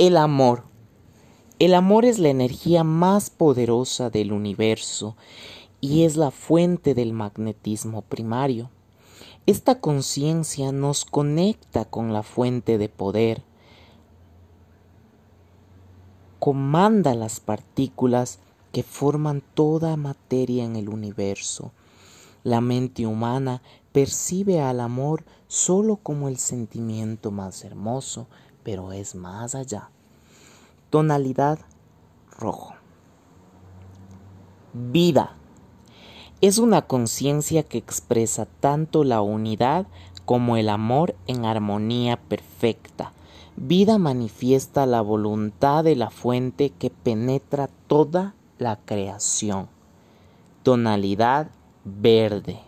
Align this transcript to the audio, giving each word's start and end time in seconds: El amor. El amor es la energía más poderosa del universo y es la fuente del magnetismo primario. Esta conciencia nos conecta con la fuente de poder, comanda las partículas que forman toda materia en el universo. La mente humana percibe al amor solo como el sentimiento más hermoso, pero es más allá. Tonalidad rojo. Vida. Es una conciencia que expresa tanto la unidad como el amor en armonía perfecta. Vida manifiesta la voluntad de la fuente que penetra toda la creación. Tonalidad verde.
El 0.00 0.16
amor. 0.16 0.62
El 1.58 1.74
amor 1.74 2.06
es 2.06 2.18
la 2.18 2.30
energía 2.30 2.84
más 2.84 3.28
poderosa 3.28 4.08
del 4.08 4.32
universo 4.32 5.14
y 5.82 6.04
es 6.04 6.16
la 6.16 6.30
fuente 6.30 6.94
del 6.94 7.12
magnetismo 7.12 8.00
primario. 8.00 8.70
Esta 9.44 9.78
conciencia 9.78 10.72
nos 10.72 11.04
conecta 11.04 11.84
con 11.84 12.14
la 12.14 12.22
fuente 12.22 12.78
de 12.78 12.88
poder, 12.88 13.42
comanda 16.38 17.14
las 17.14 17.40
partículas 17.40 18.38
que 18.72 18.82
forman 18.82 19.42
toda 19.52 19.98
materia 19.98 20.64
en 20.64 20.76
el 20.76 20.88
universo. 20.88 21.72
La 22.42 22.62
mente 22.62 23.06
humana 23.06 23.60
percibe 23.92 24.62
al 24.62 24.80
amor 24.80 25.26
solo 25.46 25.96
como 25.96 26.28
el 26.28 26.38
sentimiento 26.38 27.30
más 27.30 27.64
hermoso, 27.64 28.28
pero 28.70 28.92
es 28.92 29.16
más 29.16 29.56
allá. 29.56 29.90
Tonalidad 30.90 31.58
rojo. 32.38 32.74
Vida. 34.72 35.34
Es 36.40 36.58
una 36.58 36.82
conciencia 36.82 37.64
que 37.64 37.78
expresa 37.78 38.46
tanto 38.46 39.02
la 39.02 39.22
unidad 39.22 39.88
como 40.24 40.56
el 40.56 40.68
amor 40.68 41.16
en 41.26 41.46
armonía 41.46 42.16
perfecta. 42.16 43.12
Vida 43.56 43.98
manifiesta 43.98 44.86
la 44.86 45.00
voluntad 45.00 45.82
de 45.82 45.96
la 45.96 46.10
fuente 46.10 46.70
que 46.70 46.90
penetra 46.90 47.68
toda 47.88 48.34
la 48.58 48.76
creación. 48.76 49.66
Tonalidad 50.62 51.48
verde. 51.84 52.60